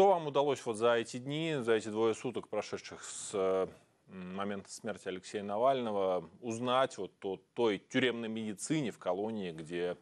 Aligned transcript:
Что 0.00 0.08
вам 0.08 0.28
удалось 0.28 0.64
вот 0.64 0.78
за 0.78 0.94
эти 0.94 1.18
дни, 1.18 1.58
за 1.60 1.74
эти 1.74 1.88
двое 1.88 2.14
суток, 2.14 2.48
прошедших 2.48 3.04
с 3.04 3.68
момента 4.06 4.72
смерти 4.72 5.08
Алексея 5.08 5.42
Навального, 5.42 6.26
узнать 6.40 6.96
вот 6.96 7.12
о 7.22 7.38
той 7.52 7.76
тюремной 7.76 8.30
медицине 8.30 8.92
в 8.92 8.98
колонии, 8.98 9.52
где 9.52 9.98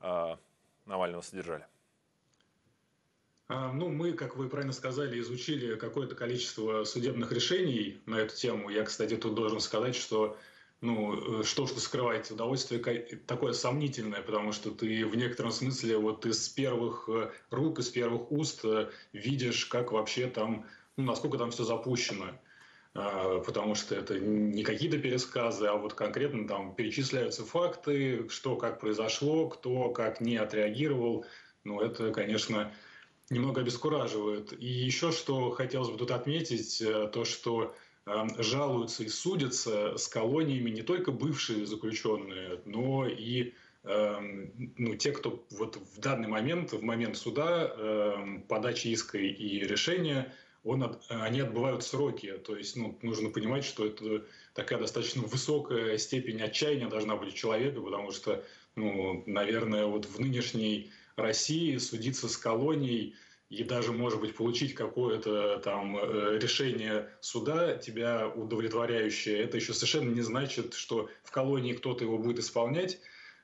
э, 0.00 0.36
Навального 0.86 1.22
содержали? 1.22 1.66
А, 3.48 3.72
ну, 3.72 3.88
мы, 3.88 4.12
как 4.12 4.36
вы 4.36 4.48
правильно 4.48 4.72
сказали, 4.72 5.18
изучили 5.18 5.74
какое-то 5.74 6.14
количество 6.14 6.84
судебных 6.84 7.32
решений 7.32 8.00
на 8.06 8.20
эту 8.20 8.36
тему. 8.36 8.70
Я, 8.70 8.84
кстати, 8.84 9.16
тут 9.16 9.34
должен 9.34 9.58
сказать, 9.58 9.96
что 9.96 10.36
ну, 10.82 11.40
э, 11.40 11.44
что 11.44 11.66
что 11.66 11.80
скрывать, 11.80 12.30
удовольствие 12.30 12.80
такое 13.26 13.52
сомнительное, 13.52 14.20
потому 14.20 14.52
что 14.52 14.72
ты 14.72 15.06
в 15.06 15.14
некотором 15.14 15.52
смысле 15.52 15.96
вот 15.96 16.26
из 16.26 16.48
первых 16.48 17.08
э, 17.08 17.30
рук, 17.50 17.78
из 17.78 17.88
первых 17.88 18.30
уст 18.32 18.64
э, 18.64 18.90
видишь, 19.12 19.64
как 19.66 19.92
вообще 19.92 20.26
там, 20.26 20.66
ну, 20.96 21.04
насколько 21.04 21.38
там 21.38 21.52
все 21.52 21.62
запущено. 21.64 22.32
А, 22.94 23.38
потому 23.38 23.74
что 23.74 23.94
это 23.94 24.18
не 24.18 24.64
какие-то 24.64 24.98
пересказы, 24.98 25.66
а 25.66 25.76
вот 25.76 25.94
конкретно 25.94 26.46
там 26.46 26.74
перечисляются 26.74 27.44
факты, 27.44 28.28
что 28.28 28.56
как 28.56 28.80
произошло, 28.80 29.48
кто 29.48 29.90
как 29.90 30.20
не 30.20 30.36
отреагировал. 30.36 31.24
Ну, 31.64 31.80
это, 31.80 32.10
конечно, 32.10 32.74
немного 33.30 33.60
обескураживает. 33.60 34.52
И 34.60 34.66
еще 34.66 35.12
что 35.12 35.52
хотелось 35.52 35.90
бы 35.90 35.96
тут 35.96 36.10
отметить, 36.10 36.82
то, 37.12 37.24
что 37.24 37.74
жалуются 38.06 39.04
и 39.04 39.08
судятся 39.08 39.96
с 39.96 40.08
колониями 40.08 40.70
не 40.70 40.82
только 40.82 41.12
бывшие 41.12 41.66
заключенные, 41.66 42.60
но 42.64 43.06
и 43.06 43.54
эм, 43.84 44.52
ну, 44.76 44.96
те, 44.96 45.12
кто 45.12 45.44
вот 45.50 45.76
в 45.76 46.00
данный 46.00 46.28
момент, 46.28 46.72
в 46.72 46.82
момент 46.82 47.16
суда, 47.16 47.72
эм, 47.76 48.42
подачи 48.42 48.88
иска 48.88 49.18
и 49.18 49.60
решения, 49.60 50.32
он, 50.64 50.96
они 51.08 51.40
отбывают 51.40 51.84
сроки. 51.84 52.38
То 52.44 52.56
есть 52.56 52.76
ну, 52.76 52.98
нужно 53.02 53.30
понимать, 53.30 53.64
что 53.64 53.86
это 53.86 54.24
такая 54.54 54.78
достаточно 54.78 55.22
высокая 55.22 55.98
степень 55.98 56.42
отчаяния 56.42 56.88
должна 56.88 57.16
быть 57.16 57.34
у 57.34 57.36
человека, 57.36 57.80
потому 57.80 58.12
что, 58.12 58.44
ну, 58.76 59.22
наверное, 59.26 59.86
вот 59.86 60.06
в 60.06 60.18
нынешней 60.18 60.90
России 61.16 61.76
судиться 61.78 62.28
с 62.28 62.36
колонией 62.36 63.14
и 63.52 63.64
даже, 63.64 63.92
может 63.92 64.20
быть, 64.20 64.34
получить 64.34 64.74
какое-то 64.74 65.58
там 65.58 65.96
э, 65.96 66.38
решение 66.40 67.10
суда, 67.20 67.76
тебя 67.76 68.26
удовлетворяющее, 68.28 69.38
это 69.38 69.58
еще 69.58 69.74
совершенно 69.74 70.10
не 70.10 70.22
значит, 70.22 70.74
что 70.74 71.10
в 71.22 71.30
колонии 71.30 71.74
кто-то 71.74 72.02
его 72.02 72.18
будет 72.18 72.38
исполнять. 72.38 72.98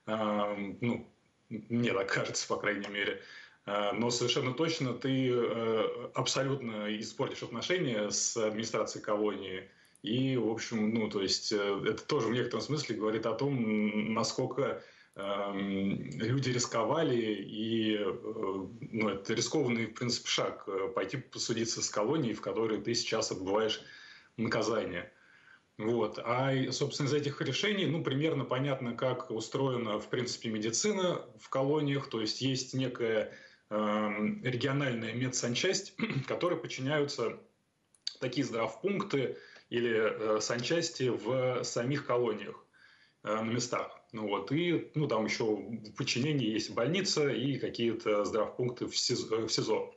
Ну, 0.07 1.07
мне 1.51 1.93
так 1.93 2.11
кажется, 2.11 2.49
по 2.49 2.57
крайней 2.57 2.89
мере. 2.89 3.21
А, 3.67 3.93
но 3.93 4.11
совершенно 4.11 4.55
точно 4.55 4.95
ты 4.95 5.31
э, 5.31 6.11
абсолютно 6.15 6.99
испортишь 6.99 7.43
отношения 7.43 8.11
с 8.11 8.35
администрацией 8.37 9.05
колонии. 9.05 9.69
И, 10.03 10.39
в 10.39 10.49
общем, 10.49 10.95
ну, 10.95 11.11
то 11.11 11.21
есть 11.21 11.53
э, 11.53 11.83
это 11.87 12.03
тоже 12.07 12.29
в 12.29 12.33
некотором 12.33 12.63
смысле 12.63 12.97
говорит 12.97 13.27
о 13.27 13.35
том, 13.35 14.15
насколько 14.15 14.83
люди 15.19 16.51
рисковали, 16.51 17.17
и 17.17 17.97
э, 17.97 18.15
ну, 18.93 19.09
это 19.09 19.35
рискованный, 19.35 19.87
в 19.87 19.95
принципе, 19.95 20.29
шаг 20.29 20.65
э,– 20.69 20.89
пойти 20.95 21.17
посудиться 21.17 21.83
с 21.83 21.91
колонией, 21.91 22.35
в 22.35 22.41
которой 22.41 22.81
ты 22.81 22.95
сейчас 22.95 23.33
отбываешь 23.33 23.81
наказание. 24.37 25.13
Вот. 25.77 26.21
А, 26.25 26.53
собственно, 26.71 27.09
из 27.09 27.15
этих 27.15 27.41
решений, 27.41 27.87
ну, 27.87 28.05
примерно 28.05 28.45
понятно, 28.45 28.95
как 28.95 29.33
устроена, 29.33 29.99
в 29.99 30.09
принципе, 30.09 30.51
медицина 30.51 31.25
в 31.41 31.49
колониях. 31.49 32.09
То 32.09 32.21
есть 32.21 32.41
есть 32.41 32.75
некая 32.75 33.33
э, 33.71 33.77
региональная 34.45 35.15
медсанчасть, 35.15 35.95
которой 36.29 36.59
подчиняются 36.59 37.41
такие 38.21 38.47
здравпункты 38.47 39.37
или 39.69 40.37
э, 40.37 40.41
санчасти 40.41 41.09
в 41.09 41.65
самих 41.65 42.07
колониях 42.07 42.65
на 43.25 43.43
местах. 43.43 43.98
Ну 44.13 44.27
вот, 44.27 44.51
и 44.53 44.91
ну, 44.95 45.07
там 45.07 45.27
еще 45.27 45.45
в 45.45 45.93
подчинении 45.97 46.49
есть 46.49 46.75
больница 46.75 47.29
и 47.29 47.59
какие-то 47.59 48.25
здравпункты 48.25 48.87
в 48.87 48.97
СИЗО. 48.97 49.47
В 49.47 49.53
СИЗО. 49.53 49.95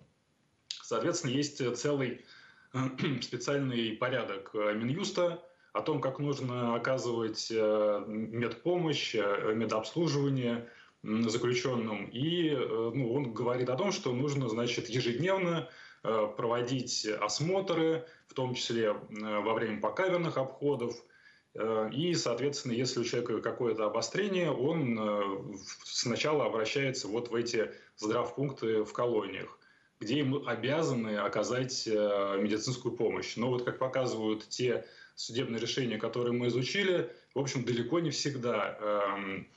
Соответственно, 0.83 1.31
есть 1.31 1.75
целый 1.77 2.25
специальный 3.21 3.93
порядок 3.93 4.51
э, 4.53 4.73
Минюста 4.73 5.41
о 5.71 5.81
том, 5.81 6.01
как 6.01 6.19
нужно 6.19 6.75
оказывать 6.75 7.47
э, 7.51 8.03
медпомощь, 8.05 9.15
э, 9.15 9.53
медобслуживание 9.55 10.67
заключенным. 11.03 12.09
И 12.11 12.51
ну, 12.51 13.13
он 13.13 13.33
говорит 13.33 13.69
о 13.69 13.75
том, 13.75 13.91
что 13.91 14.13
нужно 14.13 14.49
значит, 14.49 14.87
ежедневно 14.87 15.67
проводить 16.03 17.07
осмотры, 17.07 18.05
в 18.27 18.35
том 18.35 18.53
числе 18.53 18.91
во 18.91 19.53
время 19.55 19.81
покаверных 19.81 20.37
обходов– 20.37 20.93
Э, 21.05 21.20
и, 21.53 22.13
соответственно, 22.13 22.71
если 22.71 22.99
у 22.99 23.03
человека 23.03 23.41
какое-то 23.41 23.85
обострение, 23.85 24.51
он 24.51 24.97
э, 24.97 25.57
сначала 25.83 26.45
обращается 26.45 27.09
вот 27.09 27.29
в 27.29 27.35
эти 27.35 27.71
здравпункты 27.97 28.83
в 28.83 28.93
колониях, 28.93 29.59
где 29.99 30.19
ему 30.19 30.45
обязаны 30.45 31.17
оказать 31.17 31.85
э, 31.87 32.37
медицинскую 32.39 32.95
помощь. 32.95 33.35
Но 33.35 33.49
вот 33.49 33.65
как 33.65 33.79
показывают 33.79 34.47
те 34.47 34.85
судебные 35.15 35.59
решения, 35.59 35.97
которые 35.97 36.31
мы 36.31 36.47
изучили, 36.47 37.11
в 37.35 37.39
общем, 37.39 37.65
далеко 37.65 37.99
не 37.99 38.11
всегда 38.11 38.77
эм, 38.79 39.47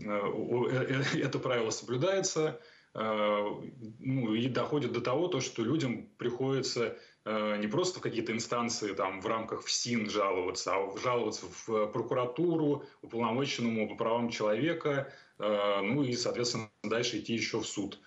это 0.00 1.38
правило 1.38 1.70
соблюдается. 1.70 2.60
Ну, 2.94 4.34
и 4.34 4.48
доходит 4.48 4.92
до 4.92 5.00
того, 5.00 5.28
то, 5.28 5.40
что 5.40 5.62
людям 5.62 6.08
приходится 6.18 6.98
Э, 7.24 7.56
не 7.56 7.68
просто 7.68 8.00
в 8.00 8.02
какие-то 8.02 8.32
инстанции 8.32 8.94
там, 8.94 9.20
в 9.20 9.26
рамках 9.26 9.62
ФСИН 9.62 10.10
жаловаться, 10.10 10.74
а 10.74 10.98
жаловаться 10.98 11.46
в 11.46 11.86
прокуратуру, 11.86 12.84
уполномоченному 13.02 13.88
по 13.88 13.94
правам 13.94 14.28
человека, 14.28 15.12
э, 15.38 15.80
ну 15.82 16.02
и, 16.02 16.14
соответственно, 16.14 16.68
дальше 16.82 17.18
идти 17.18 17.34
еще 17.34 17.60
в 17.60 17.66
суд. 17.66 18.00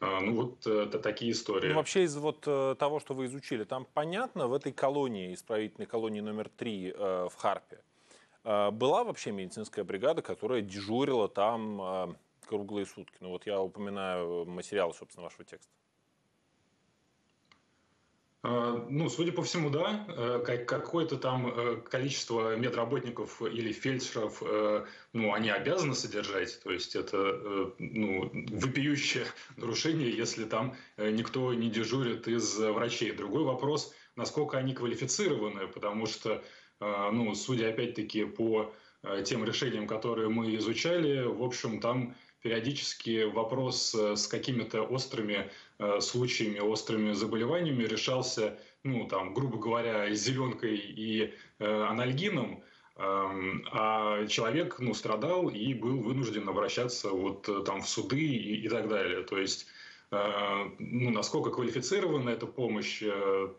Э, 0.00 0.20
ну 0.20 0.34
вот 0.34 0.66
это 0.66 1.00
такие 1.00 1.32
истории. 1.32 1.70
Ну, 1.70 1.74
вообще 1.74 2.04
из 2.04 2.16
вот 2.16 2.42
того, 2.42 3.00
что 3.00 3.14
вы 3.14 3.26
изучили, 3.26 3.64
там 3.64 3.86
понятно, 3.92 4.46
в 4.46 4.54
этой 4.54 4.72
колонии, 4.72 5.34
исправительной 5.34 5.86
колонии 5.86 6.20
номер 6.20 6.48
три 6.48 6.92
в 6.92 7.32
Харпе, 7.36 7.80
была 8.44 9.04
вообще 9.04 9.32
медицинская 9.32 9.84
бригада, 9.84 10.22
которая 10.22 10.62
дежурила 10.62 11.28
там 11.28 12.16
круглые 12.50 12.84
сутки. 12.84 13.16
Ну 13.20 13.28
вот 13.28 13.46
я 13.46 13.60
упоминаю 13.60 14.44
материалы, 14.44 14.92
собственно, 14.92 15.22
вашего 15.22 15.44
текста. 15.44 15.72
А, 18.42 18.86
ну, 18.88 19.08
судя 19.08 19.32
по 19.32 19.42
всему, 19.42 19.70
да. 19.70 20.04
Э, 20.08 20.64
какое-то 20.66 21.16
там 21.16 21.46
э, 21.46 21.76
количество 21.76 22.56
медработников 22.56 23.40
или 23.42 23.70
фельдшеров, 23.70 24.42
э, 24.42 24.84
ну, 25.12 25.32
они 25.32 25.50
обязаны 25.50 25.94
содержать. 25.94 26.60
То 26.64 26.72
есть 26.72 26.96
это 26.96 27.72
ну, 27.78 28.30
вопиющее 28.32 29.26
нарушение, 29.56 30.10
если 30.10 30.44
там 30.44 30.76
никто 30.96 31.54
не 31.54 31.70
дежурит 31.70 32.26
из 32.26 32.58
врачей. 32.58 33.12
Другой 33.12 33.44
вопрос, 33.44 33.94
насколько 34.16 34.58
они 34.58 34.74
квалифицированы, 34.74 35.68
потому 35.68 36.06
что, 36.06 36.42
ну, 36.80 37.34
судя 37.34 37.68
опять-таки 37.68 38.24
по 38.24 38.74
тем 39.24 39.44
решениям, 39.44 39.86
которые 39.86 40.28
мы 40.28 40.54
изучали, 40.56 41.24
в 41.24 41.42
общем, 41.42 41.80
там 41.80 42.14
периодически 42.42 43.24
вопрос 43.24 43.94
э, 43.94 44.16
с 44.16 44.26
какими-то 44.26 44.82
острыми 44.82 45.50
э, 45.78 46.00
случаями, 46.00 46.58
острыми 46.58 47.12
заболеваниями 47.12 47.84
решался, 47.84 48.58
ну, 48.82 49.06
там, 49.06 49.34
грубо 49.34 49.58
говоря, 49.58 50.10
зеленкой 50.14 50.76
и 50.76 51.34
э, 51.58 51.82
анальгином, 51.82 52.62
эм, 52.96 53.66
а 53.72 54.26
человек 54.26 54.78
ну, 54.78 54.94
страдал 54.94 55.48
и 55.48 55.74
был 55.74 56.00
вынужден 56.00 56.48
обращаться 56.48 57.10
вот 57.10 57.48
там 57.64 57.82
в 57.82 57.88
суды 57.88 58.20
и, 58.20 58.64
и 58.64 58.68
так 58.68 58.88
далее. 58.88 59.22
То 59.22 59.38
есть 59.38 59.66
ну, 60.10 61.10
насколько 61.10 61.50
квалифицирована 61.50 62.30
эта 62.30 62.44
помощь, 62.44 63.00
это, 63.00 63.54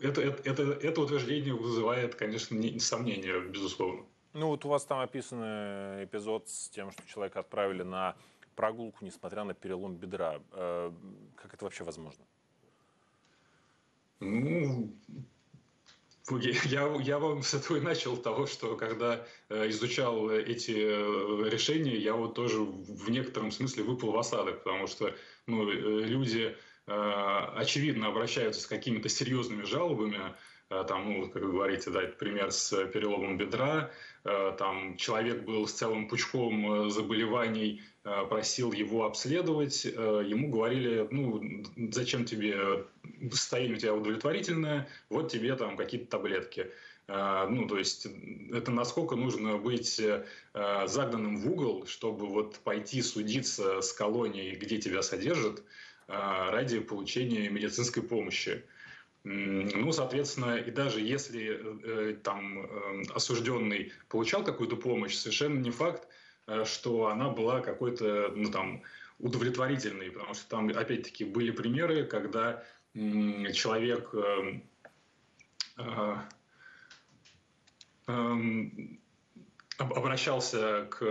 это, 0.00 0.40
это, 0.44 0.62
это 0.62 1.00
утверждение 1.00 1.54
вызывает, 1.54 2.14
конечно, 2.14 2.56
сомнения, 2.78 3.40
безусловно. 3.40 4.06
Ну 4.36 4.48
вот 4.48 4.66
у 4.66 4.68
вас 4.68 4.84
там 4.84 5.00
описан 5.00 5.40
эпизод 6.04 6.50
с 6.50 6.68
тем, 6.68 6.90
что 6.90 7.02
человека 7.06 7.40
отправили 7.40 7.82
на 7.82 8.14
прогулку, 8.54 9.02
несмотря 9.02 9.44
на 9.44 9.54
перелом 9.54 9.96
бедра. 9.96 10.42
Э, 10.52 10.92
как 11.36 11.54
это 11.54 11.64
вообще 11.64 11.84
возможно? 11.84 12.22
Ну, 14.20 14.92
я, 16.64 16.96
я 16.96 17.18
вам 17.18 17.42
с 17.42 17.54
этого 17.54 17.78
и 17.78 17.80
начал, 17.80 18.14
того, 18.18 18.46
что 18.46 18.76
когда 18.76 19.26
э, 19.48 19.70
изучал 19.70 20.28
эти 20.28 20.72
э, 20.72 21.48
решения, 21.48 21.96
я 21.96 22.14
вот 22.14 22.34
тоже 22.34 22.60
в 22.60 23.08
некотором 23.08 23.50
смысле 23.50 23.84
выпал 23.84 24.12
в 24.12 24.18
осадок, 24.18 24.62
потому 24.64 24.86
что 24.86 25.14
ну, 25.46 25.70
люди 25.70 26.54
очевидно 26.86 28.06
обращаются 28.06 28.60
с 28.60 28.66
какими-то 28.68 29.08
серьезными 29.08 29.62
жалобами, 29.62 30.36
там, 30.68 31.12
ну, 31.12 31.28
как 31.28 31.42
вы 31.42 31.52
говорите, 31.52 31.90
да, 31.90 32.00
пример 32.00 32.50
с 32.50 32.86
переломом 32.86 33.36
бедра, 33.38 33.90
Э, 34.26 34.52
там 34.58 34.96
человек 34.96 35.44
был 35.44 35.68
с 35.68 35.72
целым 35.72 36.08
пучком 36.08 36.86
э, 36.86 36.90
заболеваний, 36.90 37.82
э, 38.04 38.26
просил 38.28 38.72
его 38.72 39.04
обследовать, 39.04 39.84
ему 39.84 40.50
говорили, 40.50 41.06
ну, 41.10 41.62
зачем 41.92 42.24
тебе 42.24 42.84
состояние 43.30 43.76
у 43.76 43.78
тебя 43.78 43.94
удовлетворительное, 43.94 44.88
вот 45.10 45.30
тебе 45.30 45.54
там 45.54 45.76
какие-то 45.76 46.10
таблетки. 46.10 46.70
Ну, 47.08 47.68
то 47.68 47.78
есть 47.78 48.08
это 48.52 48.72
насколько 48.72 49.14
нужно 49.14 49.58
быть 49.58 50.02
загнанным 50.52 51.36
в 51.36 51.48
угол, 51.52 51.86
чтобы 51.86 52.26
вот 52.26 52.58
пойти 52.64 53.00
судиться 53.00 53.80
с 53.80 53.92
колонией, 53.92 54.56
где 54.56 54.78
тебя 54.78 55.02
содержат, 55.02 55.62
ради 56.08 56.80
получения 56.80 57.48
медицинской 57.48 58.02
помощи. 58.02 58.64
Ну, 59.28 59.90
соответственно, 59.90 60.56
и 60.56 60.70
даже 60.70 61.00
если 61.00 61.60
э, 61.82 62.14
там 62.14 62.60
э, 62.60 63.02
осужденный 63.12 63.92
получал 64.08 64.44
какую-то 64.44 64.76
помощь, 64.76 65.16
совершенно 65.16 65.58
не 65.58 65.72
факт, 65.72 66.06
э, 66.46 66.64
что 66.64 67.08
она 67.08 67.30
была 67.30 67.60
какой-то, 67.60 68.32
ну, 68.36 68.52
там, 68.52 68.84
удовлетворительной, 69.18 70.12
потому 70.12 70.32
что 70.34 70.48
там, 70.48 70.68
опять-таки, 70.68 71.24
были 71.24 71.50
примеры, 71.50 72.04
когда 72.04 72.62
человек 72.94 74.14
эм, 78.06 79.00
обращался 79.78 80.86
к 80.90 81.02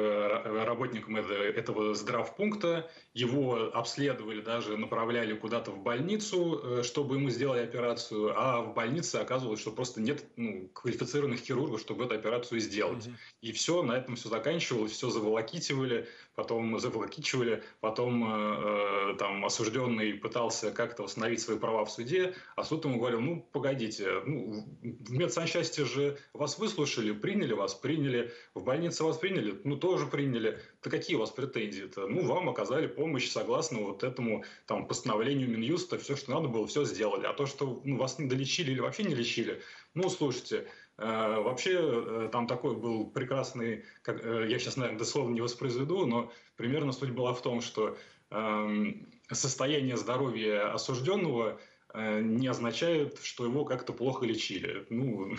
работникам 0.66 1.18
этого 1.18 1.94
здравпункта, 1.94 2.90
его 3.14 3.72
обследовали, 3.74 4.42
даже 4.42 4.78
направляли 4.78 5.34
куда-то 5.36 5.72
в 5.72 5.80
больницу, 5.80 6.62
э, 6.64 6.84
чтобы 6.84 7.16
ему 7.16 7.30
сделали 7.30 7.64
операцию, 7.64 8.34
а 8.36 8.62
в 8.62 8.74
больнице 8.74 9.18
оказывалось, 9.18 9.62
что 9.62 9.72
просто 9.72 10.02
нет 10.02 10.26
ну, 10.36 10.68
квалифицированных 10.74 11.40
хирургов, 11.40 11.80
чтобы 11.80 12.06
эту 12.06 12.16
операцию 12.16 12.60
сделать. 12.60 13.08
Угу. 13.08 13.16
И 13.42 13.52
все, 13.52 13.84
на 13.84 13.94
этом 13.94 14.16
все 14.16 14.30
заканчивалось, 14.30 14.92
все 14.92 15.10
заволокитивали, 15.10 16.08
потом 16.36 16.78
заволокичивали, 16.80 17.64
потом 17.80 18.24
э, 18.24 19.12
э, 19.12 19.16
там 19.18 19.46
осужденный 19.46 20.14
пытался 20.14 20.72
как-то 20.72 21.04
восстановить 21.04 21.40
свои 21.40 21.58
права 21.58 21.86
в 21.86 21.92
суде, 21.92 22.36
а 22.56 22.64
суд 22.64 22.86
ему 22.86 23.00
говорил, 23.00 23.22
ну, 23.22 23.48
погодите, 23.52 24.22
ну, 24.26 24.66
в 24.82 25.12
медсанчасти 25.12 25.82
же 25.82 26.18
вас 26.34 26.60
выслушали, 26.60 27.12
приняли 27.12 27.54
вас, 27.54 27.74
приняли, 27.74 28.34
в 28.54 28.64
больнице 28.64 29.04
вас 29.04 29.18
приняли, 29.18 29.60
ну, 29.64 29.78
тоже 29.78 30.06
приняли, 30.06 30.60
да 30.84 30.90
какие 30.90 31.16
у 31.16 31.20
вас 31.20 31.32
претензии-то? 31.32 32.08
Ну, 32.08 32.26
вам 32.26 32.50
оказали 32.50 32.88
помощь 32.88 33.30
согласно 33.30 33.80
вот 33.80 34.04
этому 34.04 34.44
там 34.66 34.88
постановлению 34.88 35.50
Минюста, 35.50 35.98
все, 35.98 36.16
что 36.16 36.32
надо 36.32 36.50
было, 36.50 36.68
все 36.68 36.84
сделали. 36.84 37.26
А 37.26 37.34
то, 37.34 37.46
что 37.46 37.82
ну, 37.86 37.98
вас 37.98 38.20
не 38.20 38.28
долечили 38.28 38.72
или 38.72 38.80
вообще 38.80 39.04
не 39.04 39.16
лечили, 39.16 39.62
ну, 39.94 40.10
слушайте, 40.10 40.68
вообще 40.98 41.78
э, 41.78 42.30
там 42.32 42.48
такой 42.48 42.76
был 42.76 43.08
прекрасный, 43.08 43.84
как, 44.02 44.24
э, 44.24 44.48
я 44.48 44.60
сейчас, 44.60 44.78
наверное, 44.78 45.00
дословно 45.00 45.34
не 45.34 45.42
воспроизведу, 45.42 46.06
но 46.06 46.32
примерно 46.56 46.94
суть 46.94 47.12
была 47.12 47.34
в 47.34 47.42
том, 47.42 47.62
что 47.62 47.98
э, 48.32 48.94
состояние 49.32 49.98
здоровья 49.98 50.74
осужденного 50.74 51.60
э, 51.94 52.22
не 52.22 52.48
означает, 52.48 53.20
что 53.22 53.46
его 53.46 53.66
как-то 53.66 53.94
плохо 53.94 54.26
лечили. 54.26 54.86
Ну. 54.90 55.36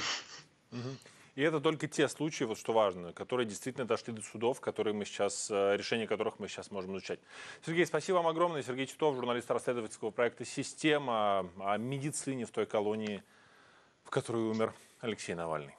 И 1.37 1.43
это 1.43 1.61
только 1.61 1.87
те 1.87 2.09
случаи, 2.09 2.45
вот 2.45 2.59
что 2.59 2.73
важно, 2.73 3.13
которые 3.13 3.47
действительно 3.47 3.87
дошли 3.87 4.13
до 4.13 4.23
судов, 4.23 4.61
которые 4.61 4.95
мы 4.95 5.05
сейчас, 5.05 5.51
э, 5.51 5.77
решения 5.77 6.07
которых 6.07 6.39
мы 6.39 6.49
сейчас 6.49 6.71
можем 6.71 6.97
изучать. 6.97 7.21
Сергей, 7.65 7.85
спасибо 7.87 8.17
вам 8.17 8.27
огромное. 8.27 8.63
Сергей 8.63 8.87
Титов, 8.87 9.15
журналист 9.15 9.51
расследовательского 9.51 10.11
проекта 10.11 10.45
«Система» 10.47 11.51
о 11.59 11.77
медицине 11.77 12.47
в 12.47 12.51
той 12.51 12.65
колонии, 12.65 13.23
в 14.05 14.11
которой 14.11 14.45
умер 14.51 14.75
Алексей 15.00 15.36
Навальный. 15.36 15.76